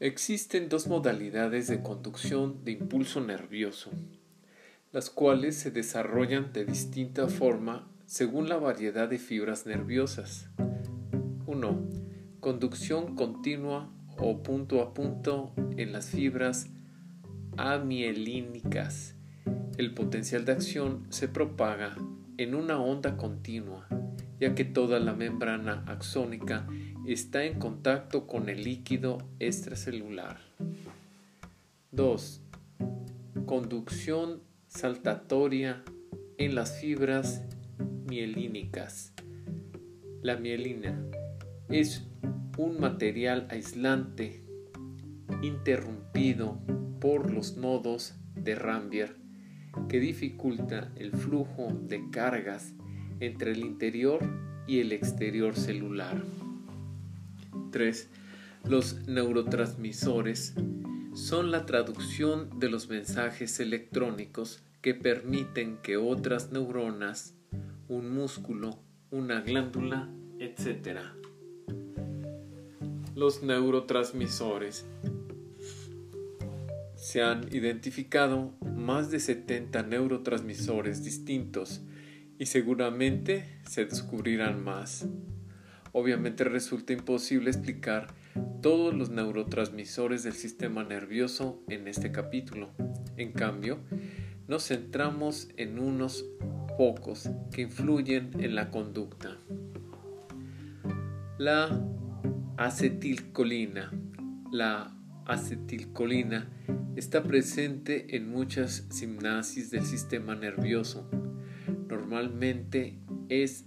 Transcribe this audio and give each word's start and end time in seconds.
Existen 0.00 0.68
dos 0.68 0.86
modalidades 0.86 1.66
de 1.66 1.82
conducción 1.82 2.64
de 2.64 2.70
impulso 2.70 3.20
nervioso, 3.20 3.90
las 4.92 5.10
cuales 5.10 5.56
se 5.56 5.72
desarrollan 5.72 6.52
de 6.52 6.64
distinta 6.64 7.26
forma 7.26 7.90
según 8.06 8.48
la 8.48 8.58
variedad 8.58 9.08
de 9.08 9.18
fibras 9.18 9.66
nerviosas. 9.66 10.50
1. 11.46 11.88
Conducción 12.38 13.16
continua 13.16 13.92
o 14.18 14.40
punto 14.40 14.82
a 14.82 14.94
punto 14.94 15.52
en 15.76 15.90
las 15.90 16.10
fibras 16.10 16.68
amielínicas. 17.56 19.16
El 19.78 19.94
potencial 19.94 20.44
de 20.44 20.52
acción 20.52 21.08
se 21.08 21.26
propaga 21.26 21.96
en 22.36 22.54
una 22.54 22.80
onda 22.80 23.16
continua, 23.16 23.88
ya 24.38 24.54
que 24.54 24.64
toda 24.64 25.00
la 25.00 25.14
membrana 25.14 25.82
axónica 25.88 26.68
está 27.12 27.44
en 27.44 27.58
contacto 27.58 28.26
con 28.26 28.48
el 28.48 28.64
líquido 28.64 29.18
extracelular. 29.38 30.40
2. 31.92 32.42
Conducción 33.46 34.42
saltatoria 34.66 35.82
en 36.36 36.54
las 36.54 36.80
fibras 36.80 37.44
mielínicas. 38.06 39.14
La 40.20 40.36
mielina 40.36 41.02
es 41.70 42.06
un 42.58 42.78
material 42.78 43.46
aislante 43.50 44.44
interrumpido 45.42 46.58
por 47.00 47.32
los 47.32 47.56
nodos 47.56 48.14
de 48.34 48.54
Rambier 48.54 49.16
que 49.88 50.00
dificulta 50.00 50.92
el 50.96 51.12
flujo 51.12 51.68
de 51.82 52.10
cargas 52.10 52.74
entre 53.20 53.52
el 53.52 53.60
interior 53.60 54.20
y 54.66 54.80
el 54.80 54.92
exterior 54.92 55.56
celular. 55.56 56.22
3. 57.70 58.08
Los 58.64 59.06
neurotransmisores 59.06 60.54
son 61.14 61.50
la 61.50 61.66
traducción 61.66 62.58
de 62.58 62.68
los 62.68 62.88
mensajes 62.88 63.60
electrónicos 63.60 64.62
que 64.80 64.94
permiten 64.94 65.78
que 65.78 65.96
otras 65.96 66.52
neuronas, 66.52 67.34
un 67.88 68.10
músculo, 68.10 68.78
una 69.10 69.40
glándula, 69.40 70.08
etc. 70.38 71.00
Los 73.14 73.42
neurotransmisores 73.42 74.86
se 76.94 77.22
han 77.22 77.52
identificado 77.54 78.52
más 78.76 79.10
de 79.10 79.18
70 79.18 79.82
neurotransmisores 79.84 81.04
distintos 81.04 81.80
y 82.38 82.46
seguramente 82.46 83.60
se 83.68 83.86
descubrirán 83.86 84.62
más. 84.62 85.06
Obviamente 86.00 86.44
resulta 86.44 86.92
imposible 86.92 87.50
explicar 87.50 88.06
todos 88.62 88.94
los 88.94 89.10
neurotransmisores 89.10 90.22
del 90.22 90.34
sistema 90.34 90.84
nervioso 90.84 91.60
en 91.68 91.88
este 91.88 92.12
capítulo. 92.12 92.70
En 93.16 93.32
cambio, 93.32 93.80
nos 94.46 94.68
centramos 94.68 95.48
en 95.56 95.80
unos 95.80 96.24
pocos 96.76 97.28
que 97.50 97.62
influyen 97.62 98.30
en 98.38 98.54
la 98.54 98.70
conducta. 98.70 99.38
La 101.36 101.84
acetilcolina. 102.56 103.90
La 104.52 104.96
acetilcolina 105.26 106.48
está 106.94 107.24
presente 107.24 108.14
en 108.14 108.30
muchas 108.30 108.86
simnasis 108.90 109.72
del 109.72 109.82
sistema 109.82 110.36
nervioso. 110.36 111.10
Normalmente 111.88 113.00
es 113.28 113.64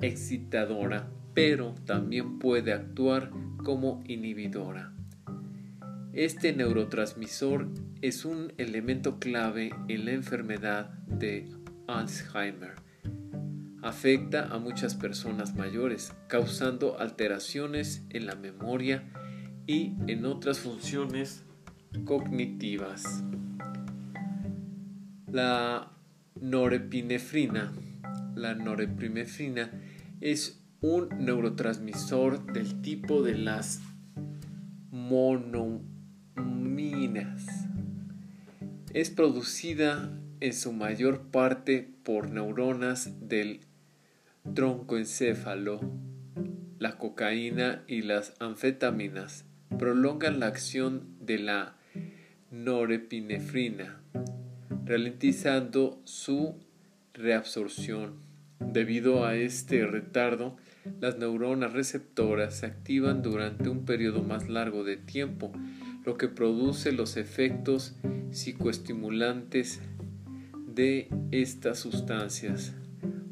excitadora 0.00 1.12
pero 1.38 1.72
también 1.86 2.40
puede 2.40 2.72
actuar 2.72 3.30
como 3.62 4.02
inhibidora. 4.08 4.92
Este 6.12 6.52
neurotransmisor 6.52 7.68
es 8.02 8.24
un 8.24 8.52
elemento 8.58 9.20
clave 9.20 9.70
en 9.86 10.04
la 10.04 10.10
enfermedad 10.10 10.90
de 11.06 11.48
Alzheimer. 11.86 12.74
Afecta 13.82 14.48
a 14.48 14.58
muchas 14.58 14.96
personas 14.96 15.54
mayores, 15.54 16.12
causando 16.26 16.98
alteraciones 16.98 18.04
en 18.10 18.26
la 18.26 18.34
memoria 18.34 19.04
y 19.64 19.94
en 20.08 20.26
otras 20.26 20.58
funciones 20.58 21.44
cognitivas. 22.04 23.22
La 25.30 25.92
norepinefrina. 26.40 27.72
La 28.34 28.56
norepinefrina 28.56 29.70
es 30.20 30.57
un 30.80 31.08
neurotransmisor 31.18 32.52
del 32.52 32.80
tipo 32.82 33.22
de 33.22 33.36
las 33.36 33.80
monominas. 34.90 35.66
Es 38.94 39.10
producida 39.10 40.16
en 40.40 40.52
su 40.52 40.72
mayor 40.72 41.22
parte 41.30 41.90
por 42.04 42.30
neuronas 42.30 43.28
del 43.28 43.60
troncoencéfalo. 44.54 45.80
La 46.78 46.96
cocaína 46.96 47.82
y 47.88 48.02
las 48.02 48.34
anfetaminas 48.38 49.44
prolongan 49.78 50.38
la 50.38 50.46
acción 50.46 51.16
de 51.20 51.38
la 51.40 51.76
norepinefrina, 52.52 54.00
ralentizando 54.86 56.00
su 56.04 56.54
reabsorción. 57.14 58.28
Debido 58.60 59.24
a 59.24 59.34
este 59.34 59.86
retardo, 59.86 60.56
las 61.00 61.18
neuronas 61.18 61.72
receptoras 61.72 62.58
se 62.58 62.66
activan 62.66 63.22
durante 63.22 63.68
un 63.68 63.84
periodo 63.84 64.22
más 64.22 64.48
largo 64.48 64.84
de 64.84 64.96
tiempo, 64.96 65.52
lo 66.04 66.16
que 66.16 66.28
produce 66.28 66.92
los 66.92 67.16
efectos 67.16 67.96
psicoestimulantes 68.30 69.80
de 70.66 71.08
estas 71.30 71.78
sustancias. 71.78 72.74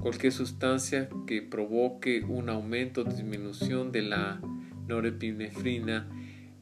Cualquier 0.00 0.32
sustancia 0.32 1.08
que 1.26 1.42
provoque 1.42 2.22
un 2.22 2.48
aumento 2.48 3.00
o 3.00 3.04
disminución 3.04 3.92
de 3.92 4.02
la 4.02 4.40
norepinefrina 4.86 6.08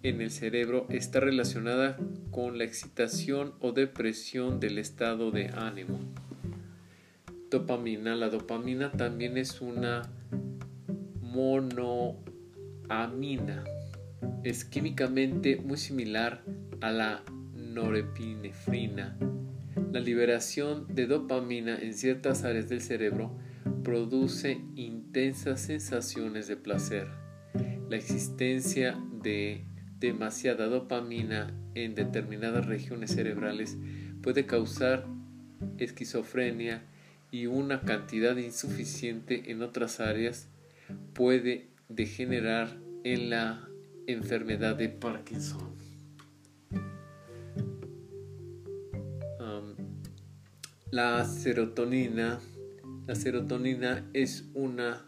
en 0.02 0.20
el 0.20 0.30
cerebro 0.30 0.86
está 0.90 1.20
relacionada 1.20 1.96
con 2.30 2.58
la 2.58 2.64
excitación 2.64 3.54
o 3.60 3.72
depresión 3.72 4.60
del 4.60 4.78
estado 4.78 5.30
de 5.30 5.48
ánimo. 5.48 5.98
Dopamina. 7.50 8.14
La 8.16 8.28
dopamina 8.28 8.92
también 8.92 9.38
es 9.38 9.60
una 9.60 10.02
monoamina. 11.34 12.14
Es 14.44 14.64
químicamente 14.64 15.56
muy 15.56 15.76
similar 15.76 16.44
a 16.80 16.92
la 16.92 17.24
norepinefrina. 17.54 19.18
La 19.92 20.00
liberación 20.00 20.86
de 20.94 21.06
dopamina 21.06 21.76
en 21.76 21.94
ciertas 21.94 22.44
áreas 22.44 22.68
del 22.68 22.80
cerebro 22.80 23.36
produce 23.82 24.60
intensas 24.76 25.60
sensaciones 25.60 26.46
de 26.46 26.56
placer. 26.56 27.08
La 27.88 27.96
existencia 27.96 28.96
de 29.22 29.64
demasiada 29.98 30.66
dopamina 30.66 31.52
en 31.74 31.94
determinadas 31.94 32.66
regiones 32.66 33.10
cerebrales 33.12 33.76
puede 34.22 34.46
causar 34.46 35.06
esquizofrenia 35.78 36.84
y 37.30 37.46
una 37.46 37.80
cantidad 37.80 38.36
insuficiente 38.36 39.50
en 39.50 39.62
otras 39.62 39.98
áreas 40.00 40.48
puede 41.12 41.68
degenerar 41.88 42.78
en 43.04 43.30
la 43.30 43.68
enfermedad 44.06 44.76
de 44.76 44.88
Parkinson. 44.88 45.74
la 50.94 51.24
serotonina. 51.24 52.38
La 53.08 53.16
serotonina 53.16 54.08
es 54.12 54.48
una 54.54 55.04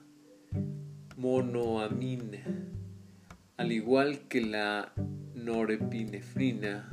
monoamina. 1.17 2.43
Al 3.56 3.70
igual 3.70 4.26
que 4.28 4.40
la 4.40 4.93
norepinefrina, 5.37 6.90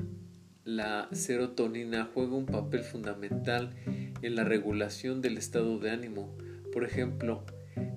la 0.64 1.10
serotonina 1.12 2.08
juega 2.14 2.36
un 2.36 2.46
papel 2.46 2.84
fundamental 2.84 3.72
en 4.22 4.36
la 4.36 4.44
regulación 4.44 5.22
del 5.22 5.40
estado 5.40 5.80
de 5.80 5.90
ánimo. 5.90 6.38
Por 6.72 6.84
ejemplo, 6.84 7.48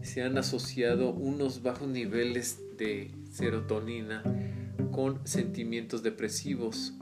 se 0.02 0.23
han 0.23 0.38
asociado 0.38 1.12
unos 1.12 1.62
bajos 1.62 1.88
niveles 1.88 2.62
de 2.78 3.11
serotonina 3.31 4.23
con 4.93 5.26
sentimientos 5.26 6.02
depresivos. 6.02 6.94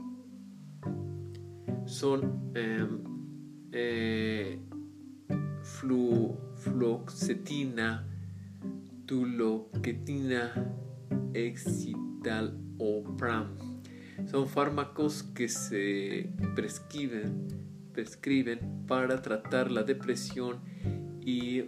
Son 1.85 2.51
em, 2.55 3.03
eh, 3.71 4.59
fluoxetina, 6.63 8.07
tuloquetina, 9.05 10.73
excitalopram. 11.33 13.57
Son 14.25 14.47
fármacos 14.47 15.23
que 15.23 15.49
se 15.49 16.29
prescriben, 16.55 17.47
prescriben 17.93 18.85
para 18.87 19.21
tratar 19.21 19.69
la 19.71 19.83
depresión 19.83 20.61
y 21.21 21.65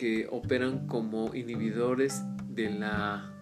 que 0.00 0.26
operan 0.30 0.86
como 0.86 1.34
inhibidores 1.34 2.22
de 2.48 2.70
la 2.70 3.34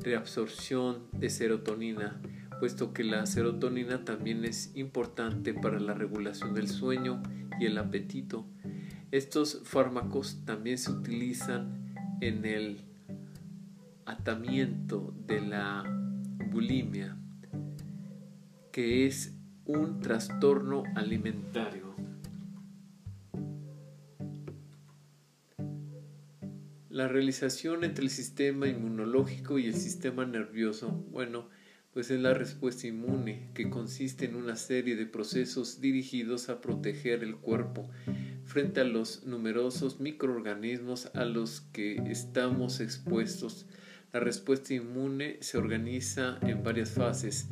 reabsorción 0.00 1.08
de 1.10 1.28
serotonina. 1.28 2.22
puesto 2.60 2.92
que 2.92 3.02
la 3.02 3.26
serotonina 3.26 4.04
también 4.04 4.44
es 4.44 4.70
importante 4.76 5.54
para 5.54 5.80
la 5.80 5.94
regulación 5.94 6.54
del 6.54 6.68
sueño 6.68 7.20
y 7.58 7.66
el 7.66 7.78
apetito. 7.78 8.46
Estos 9.10 9.62
fármacos 9.64 10.44
también 10.44 10.78
se 10.78 10.92
utilizan 10.92 11.94
en 12.20 12.44
el 12.44 12.80
atamiento 14.06 15.12
de 15.26 15.40
la 15.40 15.82
bulimia, 16.52 17.16
que 18.70 19.06
es 19.06 19.34
un 19.64 19.98
trastorno 19.98 20.84
alimentario. 20.94 21.87
La 26.98 27.06
realización 27.06 27.84
entre 27.84 28.02
el 28.02 28.10
sistema 28.10 28.66
inmunológico 28.66 29.60
y 29.60 29.66
el 29.66 29.74
sistema 29.74 30.26
nervioso, 30.26 30.90
bueno, 31.12 31.48
pues 31.92 32.10
es 32.10 32.18
la 32.18 32.34
respuesta 32.34 32.88
inmune, 32.88 33.52
que 33.54 33.70
consiste 33.70 34.24
en 34.24 34.34
una 34.34 34.56
serie 34.56 34.96
de 34.96 35.06
procesos 35.06 35.80
dirigidos 35.80 36.48
a 36.48 36.60
proteger 36.60 37.22
el 37.22 37.36
cuerpo 37.36 37.88
frente 38.46 38.80
a 38.80 38.84
los 38.84 39.24
numerosos 39.26 40.00
microorganismos 40.00 41.12
a 41.14 41.24
los 41.24 41.60
que 41.60 42.02
estamos 42.10 42.80
expuestos. 42.80 43.68
La 44.12 44.18
respuesta 44.18 44.74
inmune 44.74 45.38
se 45.40 45.56
organiza 45.56 46.40
en 46.42 46.64
varias 46.64 46.90
fases. 46.90 47.46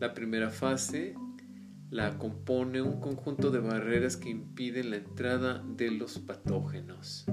La 0.00 0.14
primera 0.14 0.48
fase 0.48 1.14
la 1.90 2.16
compone 2.16 2.80
un 2.80 2.98
conjunto 2.98 3.50
de 3.50 3.58
barreras 3.58 4.16
que 4.16 4.30
impiden 4.30 4.88
la 4.88 4.96
entrada 4.96 5.62
de 5.76 5.90
los 5.90 6.18
patógenos. 6.18 7.26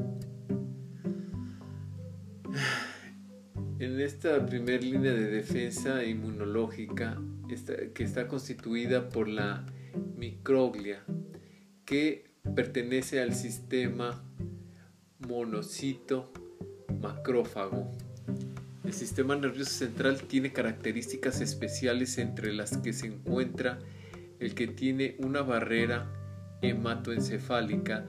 En 3.83 3.99
esta 3.99 4.45
primera 4.45 4.81
línea 4.81 5.11
de 5.11 5.29
defensa 5.29 6.05
inmunológica 6.05 7.21
que 7.93 8.03
está 8.05 8.29
constituida 8.29 9.09
por 9.09 9.27
la 9.27 9.65
microglia, 10.15 11.03
que 11.83 12.31
pertenece 12.55 13.21
al 13.21 13.35
sistema 13.35 14.23
monocito 15.19 16.31
macrófago. 17.01 17.91
El 18.85 18.93
sistema 18.93 19.35
nervioso 19.35 19.71
central 19.71 20.21
tiene 20.21 20.53
características 20.53 21.41
especiales 21.41 22.17
entre 22.19 22.53
las 22.53 22.77
que 22.77 22.93
se 22.93 23.07
encuentra 23.07 23.79
el 24.39 24.55
que 24.55 24.67
tiene 24.67 25.17
una 25.19 25.41
barrera 25.41 26.09
hematoencefálica 26.61 28.05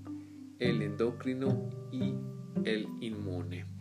el 0.60 0.82
endocrino 0.82 1.70
y 1.92 2.14
el 2.66 2.88
inmune. 3.02 3.73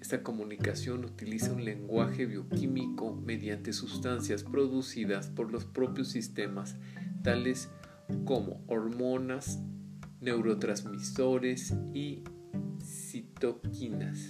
Esta 0.00 0.22
comunicación 0.22 1.04
utiliza 1.04 1.52
un 1.52 1.64
lenguaje 1.64 2.26
bioquímico 2.26 3.14
mediante 3.14 3.72
sustancias 3.72 4.42
producidas 4.42 5.28
por 5.28 5.50
los 5.50 5.64
propios 5.64 6.08
sistemas, 6.08 6.76
tales 7.22 7.70
como 8.26 8.62
hormonas, 8.66 9.60
neurotransmisores 10.20 11.74
y 11.94 12.22
citoquinas. 12.82 14.28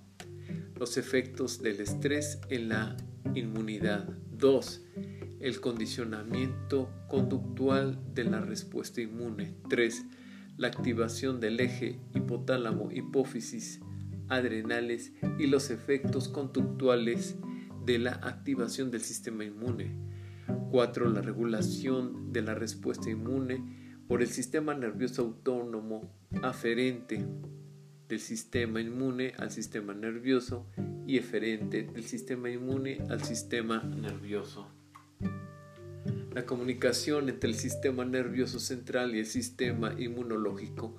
Los 0.77 0.97
efectos 0.97 1.62
del 1.62 1.81
estrés 1.81 2.41
en 2.49 2.69
la 2.69 2.97
inmunidad. 3.35 4.09
2. 4.33 4.83
El 5.41 5.61
condicionamiento 5.61 6.91
conductual 7.09 7.99
de 8.15 8.25
la 8.25 8.41
respuesta 8.41 9.00
inmune. 9.00 9.55
3 9.69 10.05
la 10.61 10.69
activación 10.69 11.41
del 11.41 11.59
eje 11.59 11.99
hipotálamo, 12.15 12.91
hipófisis, 12.93 13.81
adrenales 14.29 15.15
y 15.39 15.47
los 15.47 15.71
efectos 15.71 16.29
conductuales 16.29 17.37
de 17.87 17.99
la 17.99 18.12
activación 18.12 18.91
del 18.91 19.00
sistema 19.00 19.45
inmune. 19.45 19.97
4. 20.71 21.09
La 21.09 21.23
regulación 21.23 22.31
de 22.31 22.43
la 22.43 22.55
respuesta 22.55 23.09
inmune 23.09 23.79
por 24.11 24.23
el 24.23 24.29
sistema 24.29 24.75
nervioso 24.75 25.23
autónomo 25.23 26.12
aferente 26.43 27.25
del 28.09 28.19
sistema 28.19 28.81
inmune 28.81 29.35
al 29.38 29.52
sistema 29.52 29.95
nervioso 29.95 30.67
y 31.07 31.17
eferente 31.17 31.85
del 31.85 32.02
sistema 32.02 32.50
inmune 32.50 32.99
al 33.09 33.23
sistema 33.23 33.85
nervioso. 33.85 34.67
La 36.35 36.45
comunicación 36.45 37.29
entre 37.29 37.50
el 37.50 37.55
sistema 37.55 38.05
nervioso 38.05 38.59
central 38.59 39.14
y 39.14 39.21
el 39.21 39.26
sistema 39.26 39.95
inmunológico 39.97 40.97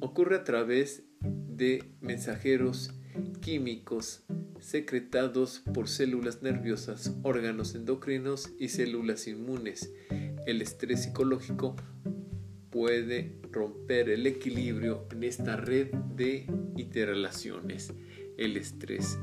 ocurre 0.00 0.34
a 0.34 0.42
través 0.42 1.04
de 1.20 1.84
mensajeros 2.00 2.94
químicos 3.40 4.24
secretados 4.58 5.62
por 5.72 5.88
células 5.88 6.42
nerviosas, 6.42 7.14
órganos 7.22 7.76
endocrinos 7.76 8.52
y 8.58 8.70
células 8.70 9.28
inmunes. 9.28 9.92
El 10.46 10.60
estrés 10.60 11.04
psicológico 11.04 11.76
puede 12.70 13.38
romper 13.52 14.08
el 14.08 14.26
equilibrio 14.26 15.06
en 15.12 15.22
esta 15.24 15.56
red 15.56 15.94
de 16.16 16.46
interrelaciones. 16.76 17.92
El 18.36 18.56
estrés 18.56 19.18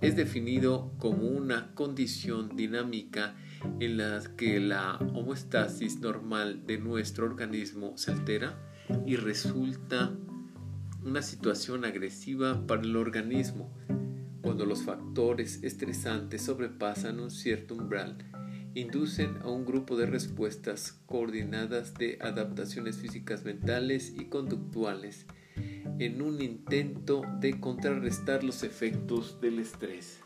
es 0.00 0.16
definido 0.16 0.92
como 0.98 1.28
una 1.28 1.74
condición 1.74 2.56
dinámica 2.56 3.36
en 3.80 3.96
la 3.96 4.22
que 4.36 4.60
la 4.60 4.96
homeostasis 4.96 6.00
normal 6.00 6.66
de 6.66 6.78
nuestro 6.78 7.26
organismo 7.26 7.96
se 7.96 8.12
altera 8.12 8.58
y 9.06 9.16
resulta 9.16 10.14
una 11.02 11.22
situación 11.22 11.84
agresiva 11.84 12.66
para 12.66 12.82
el 12.82 12.96
organismo 12.96 13.72
cuando 14.42 14.66
los 14.66 14.82
factores 14.82 15.62
estresantes 15.62 16.42
sobrepasan 16.42 17.20
un 17.20 17.30
cierto 17.30 17.74
umbral 17.74 18.16
inducen 18.74 19.38
a 19.42 19.48
un 19.48 19.64
grupo 19.64 19.96
de 19.96 20.06
respuestas 20.06 21.00
coordinadas 21.06 21.94
de 21.94 22.18
adaptaciones 22.20 22.96
físicas 22.98 23.44
mentales 23.44 24.14
y 24.18 24.26
conductuales 24.26 25.26
en 25.98 26.22
un 26.22 26.40
intento 26.40 27.22
de 27.40 27.58
contrarrestar 27.60 28.44
los 28.44 28.62
efectos 28.62 29.40
del 29.40 29.58
estrés. 29.58 30.20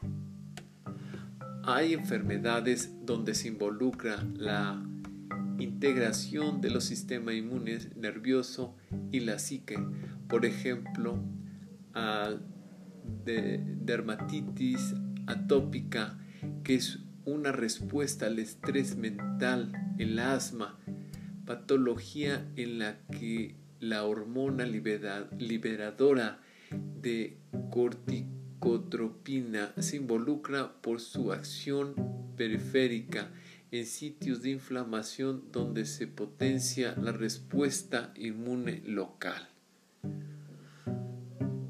Hay 1.65 1.95
enfermedades 1.95 2.91
donde 3.07 3.35
se 3.35 3.49
involucra 3.49 4.23
la 4.37 4.85
integración 5.59 6.61
de 6.61 6.71
los 6.71 6.85
sistemas 6.85 7.35
inmunes 7.35 7.97
nervioso 7.97 8.77
y 9.11 9.21
la 9.21 9.39
psique, 9.39 9.79
por 10.29 10.45
ejemplo, 10.45 11.19
de 13.25 13.65
dermatitis 13.81 14.95
atópica, 15.27 16.19
que 16.63 16.75
es 16.75 16.99
una 17.25 17.53
respuesta 17.53 18.27
al 18.27 18.39
estrés 18.39 18.97
mental, 18.97 19.73
el 19.99 20.19
asma, 20.19 20.79
patología 21.45 22.47
en 22.57 22.79
la 22.79 22.99
que 23.11 23.57
la 23.81 24.05
hormona 24.05 24.65
liberadora 24.65 26.41
de 27.01 27.37
corticotropina 27.71 29.73
se 29.79 29.97
involucra 29.97 30.81
por 30.81 31.01
su 31.01 31.33
acción 31.33 31.95
periférica 32.37 33.31
en 33.71 33.87
sitios 33.87 34.43
de 34.43 34.51
inflamación 34.51 35.45
donde 35.51 35.87
se 35.87 36.07
potencia 36.07 36.95
la 36.97 37.13
respuesta 37.13 38.13
inmune 38.17 38.83
local. 38.87 39.49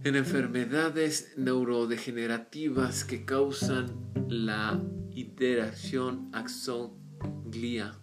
En 0.05 0.17
enfermedades 0.17 1.33
neurodegenerativas 1.39 3.05
que 3.05 3.25
causan 3.25 3.87
la 4.29 4.83
interacción 5.15 6.29
axón-glía, 6.33 7.99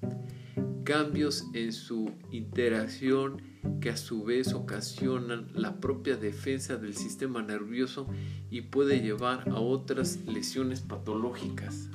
cambios 0.84 1.46
en 1.54 1.74
su 1.74 2.12
interacción 2.32 3.42
que 3.80 3.90
a 3.90 3.98
su 3.98 4.24
vez 4.24 4.54
ocasionan 4.54 5.50
la 5.54 5.80
propia 5.80 6.16
defensa 6.16 6.78
del 6.78 6.96
sistema 6.96 7.42
nervioso 7.42 8.08
y 8.50 8.62
puede 8.62 9.02
llevar 9.02 9.50
a 9.50 9.60
otras 9.60 10.20
lesiones 10.26 10.82
patológicas. 10.82 11.90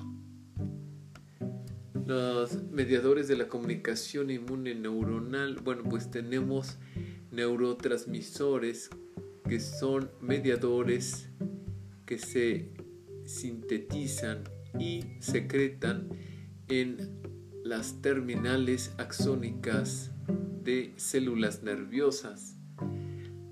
Los 2.06 2.62
mediadores 2.70 3.26
de 3.26 3.36
la 3.36 3.48
comunicación 3.48 4.30
inmune 4.30 4.74
neuronal, 4.74 5.56
bueno, 5.56 5.82
pues 5.84 6.10
tenemos 6.10 6.78
neurotransmisores 7.32 8.90
que 9.48 9.60
son 9.60 10.10
mediadores 10.20 11.28
que 12.04 12.18
se 12.18 12.72
sintetizan 13.24 14.44
y 14.78 15.04
secretan 15.20 16.10
en 16.68 17.22
las 17.64 18.02
terminales 18.02 18.92
axónicas 18.98 20.12
de 20.62 20.92
células 20.96 21.62
nerviosas. 21.62 22.58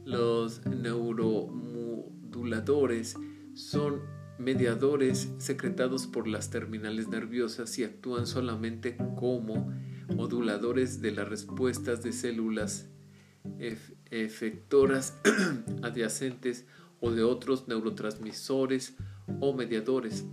Los 0.04 0.66
neuromoduladores 0.66 3.16
son 3.54 4.02
mediadores 4.38 5.31
secretados 5.38 6.07
por 6.07 6.26
las 6.26 6.50
terminales 6.50 7.09
nerviosas 7.09 7.78
y 7.78 7.85
actúan 7.85 8.26
solamente 8.26 8.97
como 9.16 9.73
moduladores 10.14 11.00
de 11.00 11.12
las 11.12 11.26
respuestas 11.28 12.02
de 12.02 12.12
células 12.12 12.90
efectoras 14.11 15.19
adyacentes 15.83 16.66
o 17.00 17.11
de 17.11 17.23
otros 17.23 17.69
neurotransmisores 17.69 18.97
o 19.40 19.54
mediadores. 19.54 20.25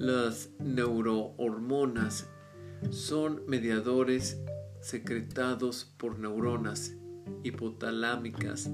Las 0.00 0.48
neurohormonas 0.60 2.26
son 2.88 3.42
mediadores 3.46 4.40
secretados 4.80 5.94
por 5.98 6.18
neuronas 6.18 6.96
hipotalámicas, 7.44 8.70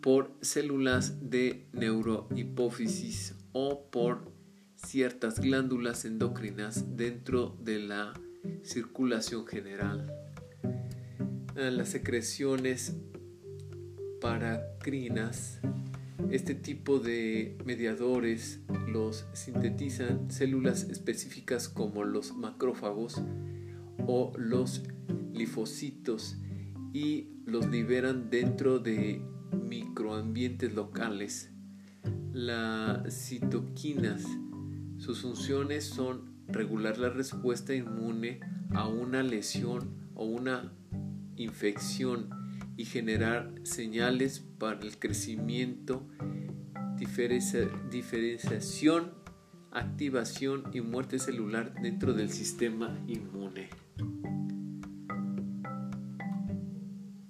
por 0.00 0.32
células 0.40 1.28
de 1.28 1.66
neurohipófisis 1.72 3.34
o 3.50 3.90
por 3.90 4.30
ciertas 4.76 5.40
glándulas 5.40 6.04
endocrinas 6.04 6.96
dentro 6.96 7.58
de 7.60 7.80
la 7.80 8.12
circulación 8.62 9.44
general. 9.44 10.06
Las 11.56 11.88
secreciones 11.88 12.94
paracrinas, 14.20 15.58
este 16.30 16.54
tipo 16.54 16.98
de 16.98 17.56
mediadores 17.64 18.60
los 18.88 19.26
sintetizan 19.32 20.30
células 20.30 20.84
específicas 20.84 21.68
como 21.68 22.04
los 22.04 22.36
macrófagos 22.36 23.22
o 24.06 24.32
los 24.36 24.82
linfocitos 25.32 26.38
y 26.92 27.28
los 27.44 27.66
liberan 27.68 28.30
dentro 28.30 28.78
de 28.78 29.22
microambientes 29.52 30.74
locales. 30.74 31.52
Las 32.32 33.14
citoquinas, 33.14 34.24
sus 34.98 35.22
funciones 35.22 35.84
son 35.84 36.36
regular 36.48 36.98
la 36.98 37.10
respuesta 37.10 37.74
inmune 37.74 38.40
a 38.70 38.88
una 38.88 39.22
lesión 39.22 39.90
o 40.14 40.24
una 40.24 40.72
infección 41.36 42.30
y 42.76 42.84
generar 42.84 43.52
señales 43.62 44.40
para 44.58 44.80
el 44.80 44.98
crecimiento, 44.98 46.06
diferenciación, 46.98 49.12
activación 49.72 50.64
y 50.72 50.80
muerte 50.80 51.18
celular 51.18 51.74
dentro 51.80 52.12
del 52.12 52.30
sistema 52.30 52.98
inmune. 53.06 53.68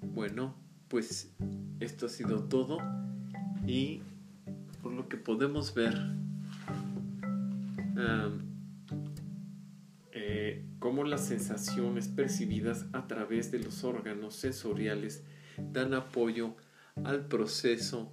Bueno, 0.02 0.56
pues 0.88 1.32
esto 1.80 2.06
ha 2.06 2.08
sido 2.08 2.44
todo 2.44 2.78
y 3.66 4.02
por 4.82 4.92
lo 4.92 5.08
que 5.08 5.16
podemos 5.16 5.74
ver 5.74 5.94
cómo 10.86 11.02
las 11.02 11.26
sensaciones 11.26 12.06
percibidas 12.06 12.86
a 12.92 13.08
través 13.08 13.50
de 13.50 13.58
los 13.58 13.82
órganos 13.82 14.36
sensoriales 14.36 15.24
dan 15.58 15.94
apoyo 15.94 16.54
al 17.02 17.26
proceso 17.26 18.12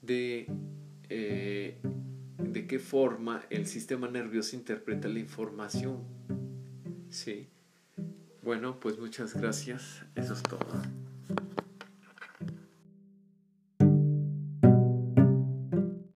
de 0.00 0.46
eh, 1.08 1.76
de 2.38 2.66
qué 2.68 2.78
forma 2.78 3.42
el 3.50 3.66
sistema 3.66 4.06
nervioso 4.06 4.54
interpreta 4.54 5.08
la 5.08 5.18
información. 5.18 6.04
Sí. 7.10 7.48
Bueno, 8.44 8.78
pues 8.78 8.96
muchas 8.96 9.34
gracias. 9.34 10.04
Eso 10.14 10.34
es 10.34 10.42
todo. 10.44 11.03